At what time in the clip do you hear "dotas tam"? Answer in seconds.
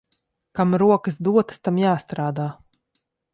1.27-1.77